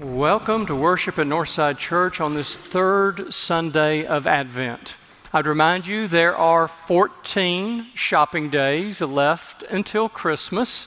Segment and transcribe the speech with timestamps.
[0.00, 4.94] Welcome to worship at Northside Church on this third Sunday of Advent.
[5.32, 10.86] I'd remind you there are 14 shopping days left until Christmas.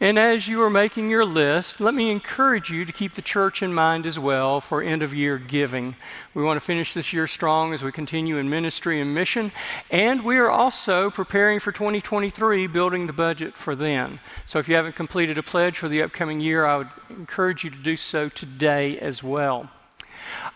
[0.00, 3.62] And as you are making your list, let me encourage you to keep the church
[3.62, 5.94] in mind as well for end of year giving.
[6.34, 9.52] We want to finish this year strong as we continue in ministry and mission.
[9.90, 14.18] And we are also preparing for 2023, building the budget for then.
[14.46, 17.70] So if you haven't completed a pledge for the upcoming year, I would encourage you
[17.70, 19.70] to do so today as well.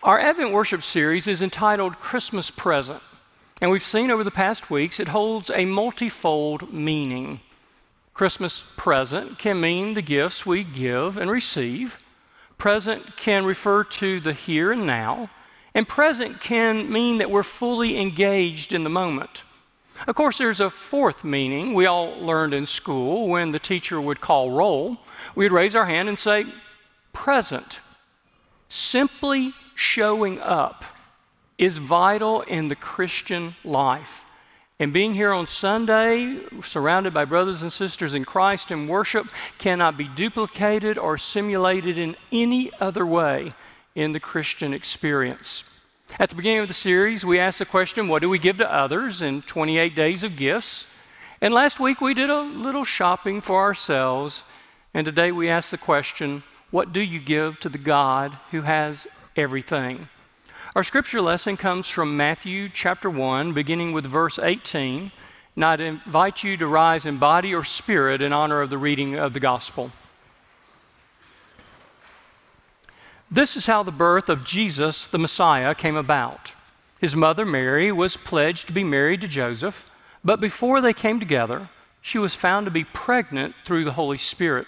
[0.03, 3.01] Our Advent worship series is entitled Christmas Present.
[3.61, 7.39] And we've seen over the past weeks it holds a multifold meaning.
[8.19, 12.03] Christmas present can mean the gifts we give and receive.
[12.57, 15.29] Present can refer to the here and now.
[15.73, 19.43] And present can mean that we're fully engaged in the moment.
[20.05, 24.19] Of course, there's a fourth meaning we all learned in school when the teacher would
[24.19, 24.97] call roll.
[25.33, 26.45] We'd raise our hand and say,
[27.13, 27.79] present.
[28.67, 30.83] Simply showing up
[31.57, 34.25] is vital in the Christian life.
[34.81, 39.27] And being here on Sunday, surrounded by brothers and sisters in Christ in worship,
[39.57, 43.53] cannot be duplicated or simulated in any other way
[43.93, 45.65] in the Christian experience.
[46.17, 48.73] At the beginning of the series, we asked the question, What do we give to
[48.73, 50.87] others in 28 days of gifts?
[51.41, 54.43] And last week, we did a little shopping for ourselves.
[54.93, 59.07] And today, we ask the question, What do you give to the God who has
[59.35, 60.07] everything?
[60.75, 65.11] Our scripture lesson comes from Matthew chapter 1, beginning with verse 18.
[65.55, 69.15] And I'd invite you to rise in body or spirit in honor of the reading
[69.15, 69.91] of the gospel.
[73.31, 76.53] This is how the birth of Jesus, the Messiah, came about.
[76.99, 79.89] His mother, Mary, was pledged to be married to Joseph,
[80.23, 81.69] but before they came together,
[81.99, 84.67] she was found to be pregnant through the Holy Spirit.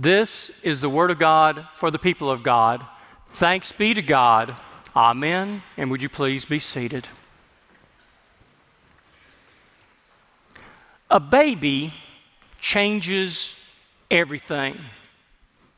[0.00, 2.86] This is the word of God for the people of God.
[3.30, 4.54] Thanks be to God.
[4.94, 5.64] Amen.
[5.76, 7.08] And would you please be seated?
[11.10, 11.94] A baby
[12.60, 13.56] changes
[14.08, 14.78] everything.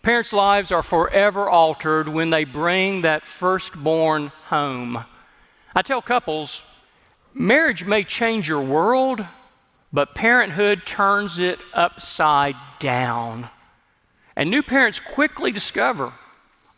[0.03, 5.03] Parents' lives are forever altered when they bring that firstborn home.
[5.75, 6.63] I tell couples,
[7.33, 9.25] marriage may change your world,
[9.95, 13.49] but parenthood turns it upside down.
[14.41, 16.15] And new parents quickly discover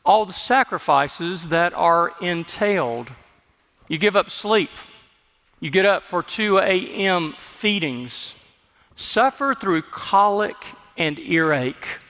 [0.04, 3.12] all the sacrifices that are entailed.
[3.86, 4.70] You give up sleep,
[5.60, 7.36] you get up for 2 a.m.
[7.38, 8.34] feedings,
[8.96, 10.56] suffer through colic
[10.98, 12.00] and earache,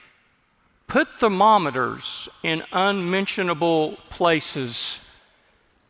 [0.87, 5.01] put thermometers in unmentionable places,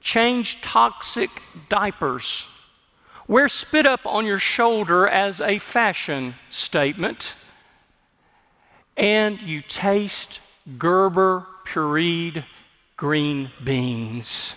[0.01, 1.30] change toxic
[1.69, 2.50] diapers,
[3.30, 7.35] wear spit up on your shoulder as a fashion statement
[8.97, 10.39] and you taste
[10.77, 12.45] Gerber pureed
[12.97, 14.55] green beans.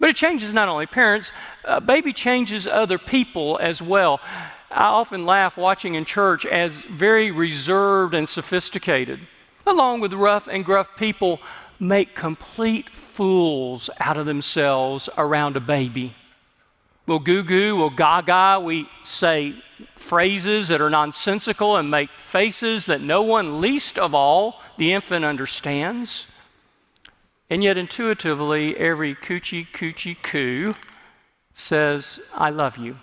[0.00, 1.32] But it changes not only parents,
[1.64, 4.20] uh, baby changes other people as well.
[4.70, 9.26] I often laugh watching in church as very reserved and sophisticated,
[9.66, 11.40] along with rough and gruff people,
[11.80, 16.14] make complete fools out of themselves around a baby.
[17.08, 19.54] We'll goo goo, we'll gaga, we say
[19.94, 25.24] phrases that are nonsensical and make faces that no one, least of all, the infant
[25.24, 26.26] understands.
[27.48, 30.74] And yet, intuitively, every coochie coochie coo
[31.54, 32.98] says, I love you.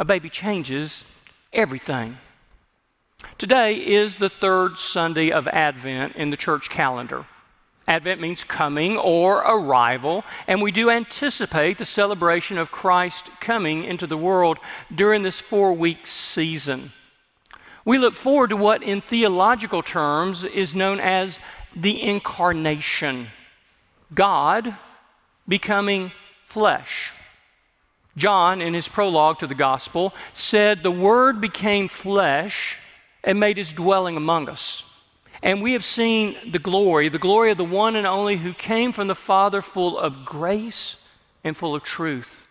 [0.00, 1.04] A baby changes
[1.52, 2.18] everything.
[3.38, 7.26] Today is the third Sunday of Advent in the church calendar.
[7.88, 14.06] Advent means coming or arrival, and we do anticipate the celebration of Christ coming into
[14.06, 14.58] the world
[14.94, 16.92] during this four week season.
[17.86, 21.40] We look forward to what, in theological terms, is known as
[21.74, 23.28] the incarnation,
[24.14, 24.76] God
[25.48, 26.12] becoming
[26.46, 27.12] flesh.
[28.18, 32.76] John, in his prologue to the gospel, said, The Word became flesh
[33.24, 34.82] and made his dwelling among us.
[35.42, 38.92] And we have seen the glory, the glory of the one and only who came
[38.92, 40.96] from the Father, full of grace
[41.44, 42.46] and full of truth.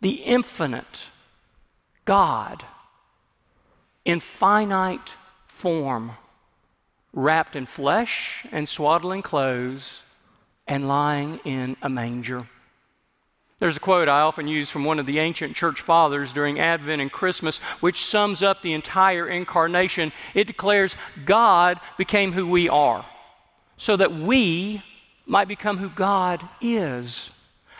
[0.00, 1.06] The infinite
[2.04, 2.64] God
[4.04, 5.14] in finite
[5.46, 6.12] form,
[7.12, 10.02] wrapped in flesh and swaddling clothes,
[10.66, 12.46] and lying in a manger.
[13.60, 17.02] There's a quote I often use from one of the ancient church fathers during Advent
[17.02, 20.12] and Christmas, which sums up the entire incarnation.
[20.34, 20.96] It declares
[21.26, 23.04] God became who we are,
[23.76, 24.82] so that we
[25.26, 27.30] might become who God is.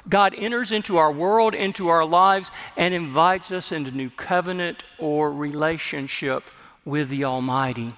[0.06, 5.32] God enters into our world, into our lives, and invites us into new covenant or
[5.32, 6.44] relationship
[6.84, 7.94] with the Almighty.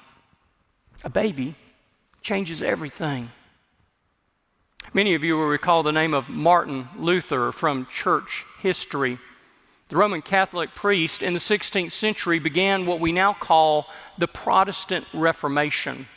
[1.03, 1.57] A baby
[2.23, 3.31] changes everything.
[4.95, 9.19] Many of you will recall the name of Martin Luther from church history.
[9.89, 13.87] The Roman Catholic priest in the 16th century began what we now call
[14.19, 16.09] the Protestant Reformation.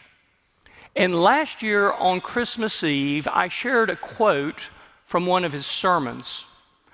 [0.94, 4.70] And last year on Christmas Eve, I shared a quote
[5.06, 6.48] from one of his sermons.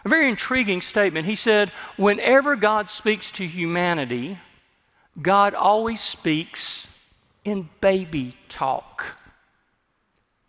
[0.05, 1.25] A very intriguing statement.
[1.25, 4.37] He said, Whenever God speaks to humanity,
[5.19, 6.87] God always speaks
[7.43, 9.17] in baby talk.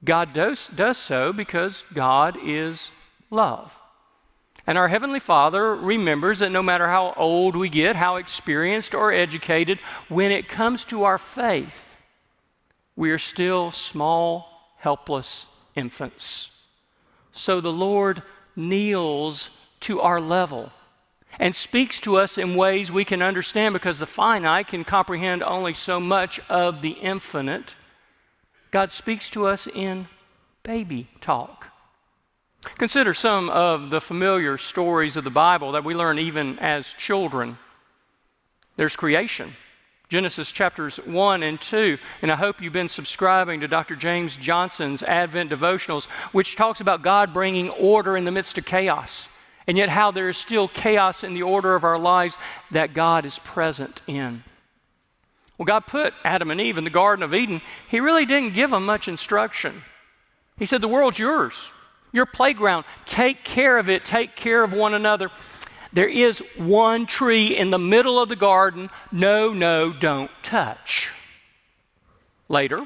[0.04, 2.90] God does, does so because God is
[3.30, 3.76] love.
[4.66, 9.12] And our Heavenly Father remembers that no matter how old we get, how experienced or
[9.12, 9.78] educated,
[10.08, 11.96] when it comes to our faith,
[12.94, 16.50] we are still small, helpless infants.
[17.32, 18.22] So the Lord
[18.54, 19.50] kneels
[19.80, 20.70] to our level
[21.38, 25.74] and speaks to us in ways we can understand because the finite can comprehend only
[25.74, 27.74] so much of the infinite.
[28.72, 30.08] God speaks to us in
[30.62, 31.68] baby talk.
[32.78, 37.58] Consider some of the familiar stories of the Bible that we learn even as children.
[38.76, 39.52] There's creation,
[40.08, 41.98] Genesis chapters 1 and 2.
[42.22, 43.94] And I hope you've been subscribing to Dr.
[43.94, 49.28] James Johnson's Advent devotionals, which talks about God bringing order in the midst of chaos,
[49.66, 52.38] and yet how there is still chaos in the order of our lives
[52.70, 54.44] that God is present in.
[55.62, 57.62] Well, God put Adam and Eve in the Garden of Eden.
[57.86, 59.84] He really didn't give them much instruction.
[60.58, 61.70] He said, The world's yours,
[62.10, 62.84] your playground.
[63.06, 65.30] Take care of it, take care of one another.
[65.92, 68.90] There is one tree in the middle of the garden.
[69.12, 71.10] No, no, don't touch.
[72.48, 72.80] Later,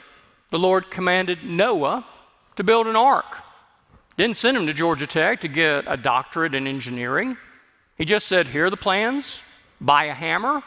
[0.50, 2.04] the Lord commanded Noah
[2.56, 3.38] to build an ark.
[4.18, 7.38] Didn't send him to Georgia Tech to get a doctorate in engineering.
[7.96, 9.40] He just said, Here are the plans,
[9.80, 10.62] buy a hammer,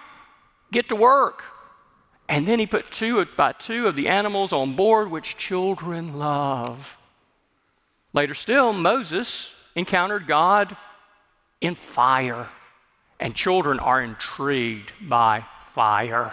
[0.71, 1.43] get to work.
[2.29, 6.95] And then he put two by two of the animals on board, which children love.
[8.13, 10.77] Later still, Moses encountered God
[11.59, 12.47] in fire,
[13.19, 15.43] and children are intrigued by
[15.73, 16.31] fire.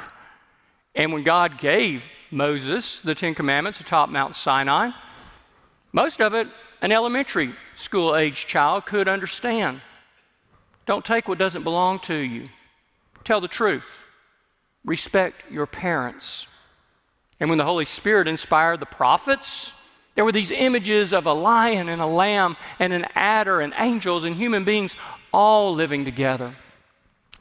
[0.94, 4.90] And when God gave Moses the Ten Commandments atop Mount Sinai,
[5.92, 6.46] most of it
[6.82, 9.80] an elementary school age child could understand.
[10.84, 12.50] Don't take what doesn't belong to you,
[13.24, 13.86] tell the truth
[14.86, 16.46] respect your parents.
[17.38, 19.72] And when the Holy Spirit inspired the prophets,
[20.14, 24.24] there were these images of a lion and a lamb and an adder and angels
[24.24, 24.96] and human beings
[25.32, 26.54] all living together.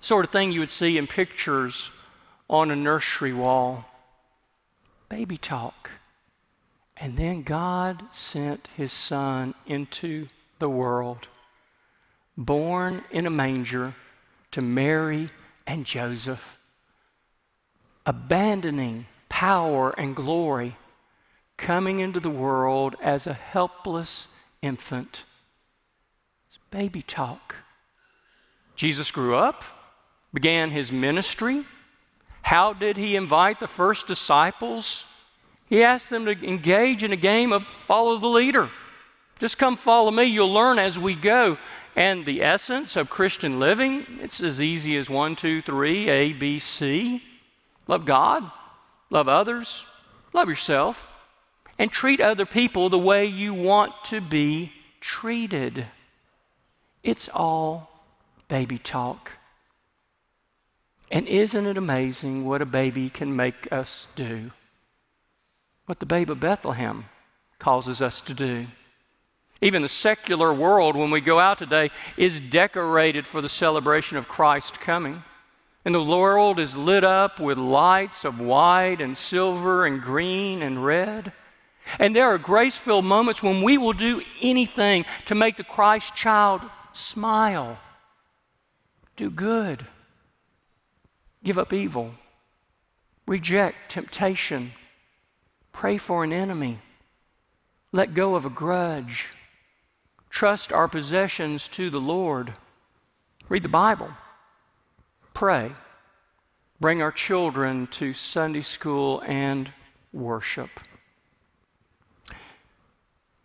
[0.02, 1.92] Sort of thing you would see in pictures
[2.50, 3.86] on a nursery wall.
[5.08, 5.92] Baby talk.
[6.98, 10.28] And then God sent his son into
[10.60, 11.28] the world,
[12.38, 13.96] born in a manger
[14.52, 15.30] to Mary
[15.68, 16.58] and Joseph
[18.06, 20.78] abandoning power and glory,
[21.58, 24.28] coming into the world as a helpless
[24.62, 25.24] infant.
[26.50, 27.56] It's baby talk.
[28.76, 29.64] Jesus grew up,
[30.34, 31.66] began his ministry.
[32.42, 35.06] How did he invite the first disciples?
[35.68, 38.70] He asked them to engage in a game of follow the leader.
[39.40, 41.58] Just come follow me, you'll learn as we go.
[41.96, 46.60] And the essence of Christian living, it's as easy as one, two, three, A, B,
[46.60, 47.24] C.
[47.88, 48.50] Love God,
[49.10, 49.86] love others,
[50.34, 51.08] love yourself,
[51.78, 55.86] and treat other people the way you want to be treated.
[57.04, 57.92] It's all
[58.48, 59.34] baby talk.
[61.12, 64.52] And isn't it amazing what a baby can make us do?
[65.86, 67.06] What the babe of Bethlehem
[67.60, 68.68] causes us to do.
[69.62, 74.28] Even the secular world, when we go out today, is decorated for the celebration of
[74.28, 75.24] Christ coming.
[75.86, 80.84] And the world is lit up with lights of white and silver and green and
[80.84, 81.32] red.
[82.00, 86.16] And there are grace filled moments when we will do anything to make the Christ
[86.16, 86.62] child
[86.92, 87.78] smile,
[89.16, 89.88] do good,
[91.44, 92.16] give up evil,
[93.28, 94.72] reject temptation,
[95.72, 96.80] pray for an enemy,
[97.92, 99.34] let go of a grudge,
[100.32, 102.54] trust our possessions to the Lord,
[103.48, 104.10] read the Bible
[105.36, 105.74] pray,
[106.80, 109.72] bring our children to Sunday school and
[110.12, 110.70] worship.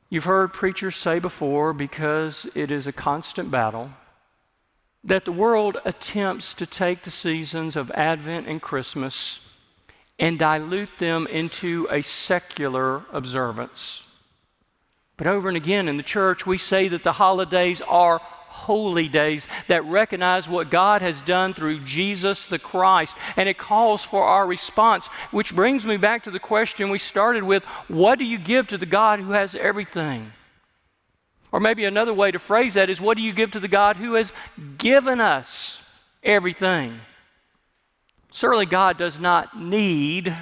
[0.09, 3.91] You've heard preachers say before, because it is a constant battle,
[5.03, 9.41] that the world attempts to take the seasons of Advent and Christmas
[10.19, 14.05] and dilute them into a secular observance.
[15.17, 18.21] But over and again in the church, we say that the holidays are
[18.51, 23.17] holy days that recognize what God has done through Jesus the Christ.
[23.37, 27.45] And it calls for our response, which brings me back to the question we started
[27.45, 30.33] with what do you give to the God who has everything?
[31.53, 33.97] Or maybe another way to phrase that is what do you give to the God
[33.97, 34.33] who has
[34.79, 35.83] given us
[36.23, 37.01] everything?
[38.33, 40.37] Certainly, God does not need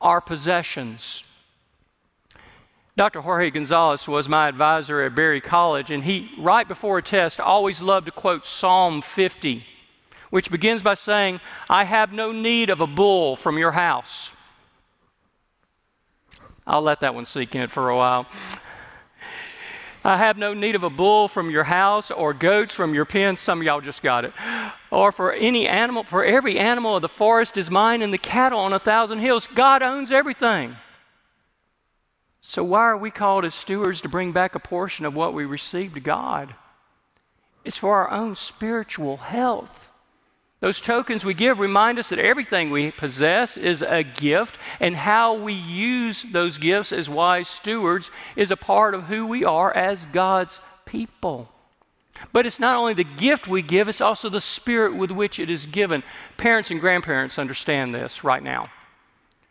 [0.00, 1.24] our possessions.
[3.00, 3.22] Dr.
[3.22, 7.80] Jorge Gonzalez was my advisor at Berry College, and he, right before a test, always
[7.80, 9.64] loved to quote Psalm 50,
[10.28, 11.40] which begins by saying,
[11.70, 14.34] I have no need of a bull from your house.
[16.66, 18.26] I'll let that one sink in for a while.
[20.04, 23.36] I have no need of a bull from your house or goats from your pen.
[23.36, 24.34] Some of y'all just got it.
[24.90, 28.60] Or for any animal, for every animal of the forest is mine and the cattle
[28.60, 29.48] on a thousand hills.
[29.54, 30.76] God owns everything.
[32.42, 35.44] So, why are we called as stewards to bring back a portion of what we
[35.44, 36.54] received to God?
[37.64, 39.88] It's for our own spiritual health.
[40.60, 45.34] Those tokens we give remind us that everything we possess is a gift, and how
[45.34, 50.06] we use those gifts as wise stewards is a part of who we are as
[50.06, 51.50] God's people.
[52.32, 55.50] But it's not only the gift we give, it's also the spirit with which it
[55.50, 56.02] is given.
[56.36, 58.70] Parents and grandparents understand this right now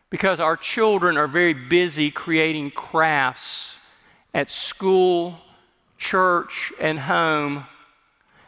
[0.10, 3.76] because our children are very busy creating crafts
[4.34, 5.40] at school,
[5.98, 7.66] church, and home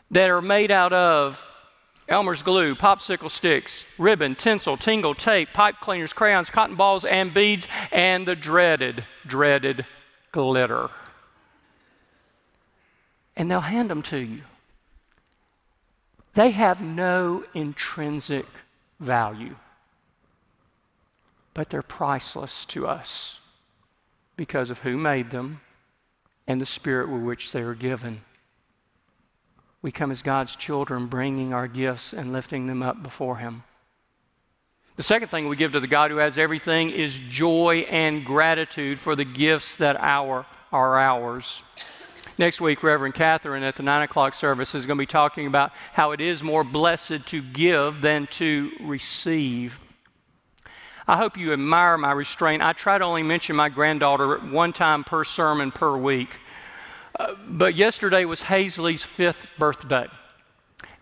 [0.09, 1.43] that are made out of
[2.07, 7.67] Elmer's glue, popsicle sticks, ribbon, tinsel, tingle, tape, pipe cleaners, crayons, cotton balls, and beads,
[7.91, 9.85] and the dreaded, dreaded
[10.31, 10.89] glitter.
[13.37, 14.41] And they'll hand them to you.
[16.33, 18.45] They have no intrinsic
[18.99, 19.55] value
[21.53, 23.39] but they're priceless to us
[24.36, 25.62] because of who made them
[26.48, 28.22] and the spirit with which they are given.
[29.81, 33.63] We come as God's children, bringing our gifts and lifting them up before Him.
[34.96, 39.00] The second thing we give to the God who has everything is joy and gratitude
[39.00, 41.63] for the gifts that our, are ours.
[42.38, 45.72] Next week, Reverend Catherine at the 9 o'clock service is going to be talking about
[45.93, 49.79] how it is more blessed to give than to receive.
[51.08, 52.62] I hope you admire my restraint.
[52.62, 56.29] I try to only mention my granddaughter one time per sermon per week.
[57.20, 60.08] Uh, but yesterday was Hazley's fifth birthday.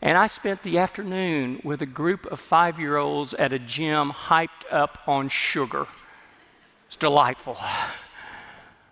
[0.02, 4.12] And I spent the afternoon with a group of five year olds at a gym
[4.12, 5.88] hyped up on sugar.
[6.88, 7.58] It's delightful.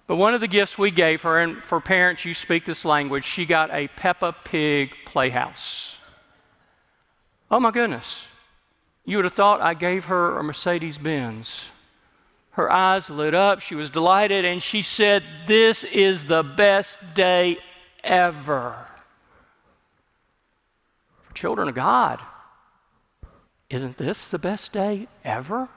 [0.06, 3.26] But one of the gifts we gave her, and for parents, you speak this language,
[3.26, 5.98] she got a Peppa Pig playhouse.
[7.52, 8.28] Oh my goodness.
[9.08, 11.70] You would have thought I gave her a Mercedes Benz.
[12.52, 13.62] Her eyes lit up.
[13.62, 17.58] She was delighted, and she said, This is the best day
[18.04, 18.76] ever.
[21.24, 22.20] For children of God,
[23.70, 25.70] isn't this the best day ever?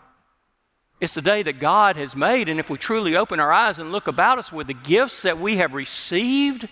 [1.01, 3.93] It's the day that God has made, and if we truly open our eyes and
[3.93, 6.69] look about us with the gifts that we have received,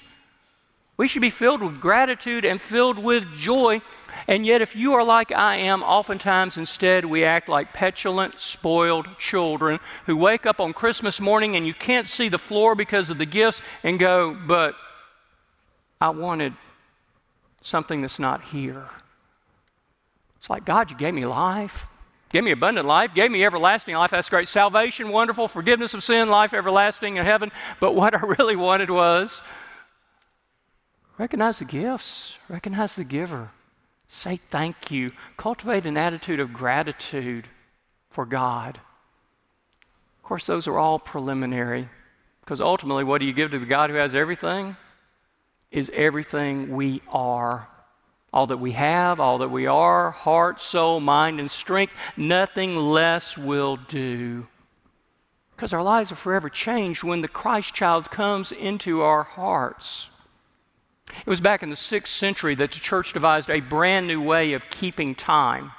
[0.98, 3.80] we should be filled with gratitude and filled with joy.
[4.26, 9.06] And yet, if you are like I am, oftentimes instead we act like petulant, spoiled
[9.16, 13.18] children who wake up on Christmas morning and you can't see the floor because of
[13.18, 14.74] the gifts and go, But
[16.00, 16.54] I wanted
[17.60, 18.88] something that's not here.
[20.38, 21.86] It's like, God, you gave me life.
[22.30, 24.10] Gave me abundant life, gave me everlasting life.
[24.10, 24.48] That's great.
[24.48, 25.48] Salvation, wonderful.
[25.48, 27.50] Forgiveness of sin, life everlasting in heaven.
[27.80, 29.40] But what I really wanted was
[31.18, 33.50] Recognize the gifts, recognize the giver.
[34.08, 35.10] Say thank you.
[35.36, 37.48] Cultivate an attitude of gratitude
[38.10, 38.80] for God.
[40.18, 41.88] Of course, those are all preliminary
[42.40, 44.76] because ultimately, what do you give to the God who has everything?
[45.70, 47.68] Is everything we are
[48.32, 51.92] all that we have, all that we are, heart, soul, mind, and strength.
[52.16, 54.46] Nothing less will do.
[55.56, 60.10] Because our lives are forever changed when the Christ child comes into our hearts.
[61.20, 64.52] It was back in the sixth century that the church devised a brand new way
[64.52, 65.72] of keeping time.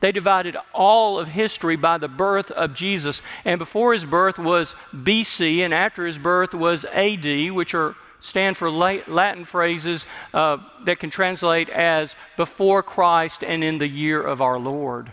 [0.00, 3.22] They divided all of history by the birth of Jesus.
[3.44, 8.56] And before his birth was BC, and after his birth was AD, which are stand
[8.56, 10.04] for Latin phrases
[10.34, 15.12] uh, that can translate as before Christ and in the year of our Lord.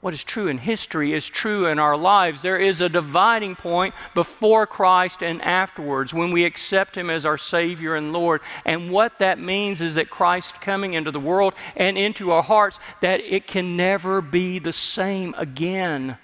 [0.00, 2.40] What is true in history is true in our lives.
[2.40, 7.36] There is a dividing point before Christ and afterwards when we accept Him as our
[7.36, 8.40] Savior and Lord.
[8.64, 12.78] And what that means is that Christ coming into the world and into our hearts,
[13.02, 16.16] that it can never be the same again.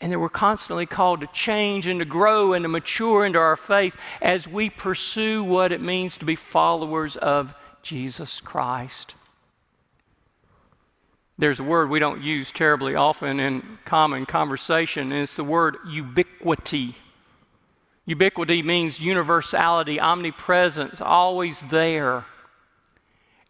[0.00, 3.56] And that we're constantly called to change and to grow and to mature into our
[3.56, 9.14] faith as we pursue what it means to be followers of Jesus Christ.
[11.38, 15.76] There's a word we don't use terribly often in common conversation, and it's the word
[15.86, 16.96] ubiquity.
[18.06, 22.24] Ubiquity means universality, omnipresence, always there.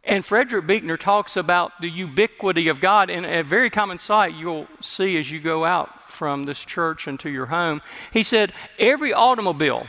[0.05, 4.67] And Frederick Buechner talks about the ubiquity of God in a very common sight you'll
[4.83, 7.81] see as you go out from this church into your home.
[8.13, 9.87] He said, Every automobile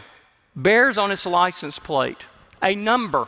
[0.55, 2.25] bears on its license plate
[2.61, 3.27] a number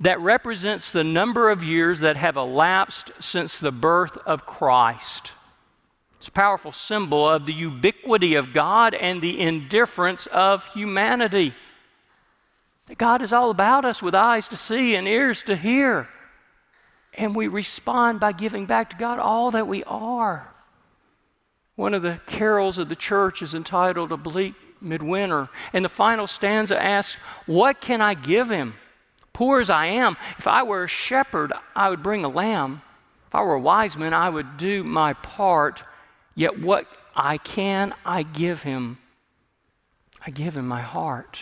[0.00, 5.32] that represents the number of years that have elapsed since the birth of Christ.
[6.16, 11.54] It's a powerful symbol of the ubiquity of God and the indifference of humanity.
[12.86, 16.08] That God is all about us with eyes to see and ears to hear.
[17.14, 20.52] And we respond by giving back to God all that we are.
[21.76, 25.48] One of the carols of the church is entitled A Bleak Midwinter.
[25.72, 28.74] And the final stanza asks, What can I give him?
[29.32, 32.82] Poor as I am, if I were a shepherd, I would bring a lamb.
[33.28, 35.84] If I were a wise man, I would do my part.
[36.34, 38.98] Yet what I can, I give him.
[40.26, 41.40] I give him my heart.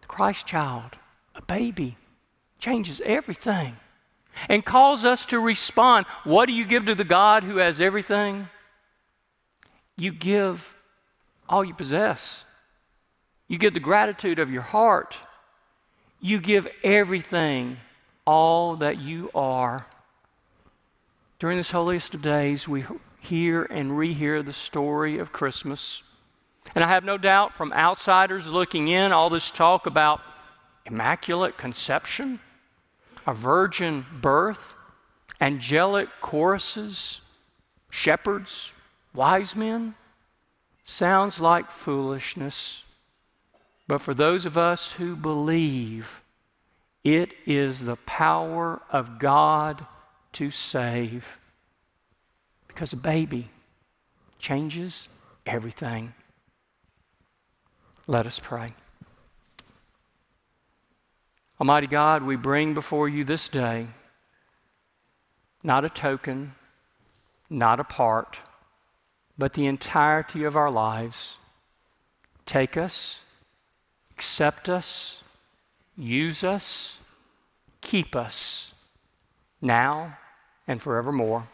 [0.00, 0.96] The Christ child,
[1.34, 1.96] a baby,
[2.58, 3.76] changes everything
[4.48, 6.06] and calls us to respond.
[6.24, 8.48] What do you give to the God who has everything?
[9.96, 10.74] You give
[11.48, 12.44] all you possess.
[13.48, 15.16] You give the gratitude of your heart.
[16.20, 17.78] You give everything,
[18.26, 19.86] all that you are.
[21.38, 22.84] During this holiest of days, we
[23.20, 26.02] hear and rehear the story of Christmas.
[26.74, 30.20] And I have no doubt from outsiders looking in, all this talk about
[30.84, 32.40] immaculate conception,
[33.26, 34.74] a virgin birth,
[35.40, 37.22] angelic choruses,
[37.88, 38.72] shepherds,
[39.14, 39.94] wise men,
[40.84, 42.84] sounds like foolishness.
[43.90, 46.22] But for those of us who believe,
[47.02, 49.84] it is the power of God
[50.34, 51.38] to save.
[52.68, 53.50] Because a baby
[54.38, 55.08] changes
[55.44, 56.14] everything.
[58.06, 58.74] Let us pray.
[61.60, 63.88] Almighty God, we bring before you this day
[65.64, 66.54] not a token,
[67.50, 68.38] not a part,
[69.36, 71.38] but the entirety of our lives.
[72.46, 73.22] Take us
[74.20, 75.22] accept us,
[75.96, 76.98] use us,
[77.80, 78.74] keep us
[79.62, 80.18] now
[80.68, 81.48] and forevermore.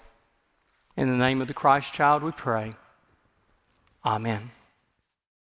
[0.97, 2.73] In the name of the Christ child we pray.
[4.05, 4.51] Amen.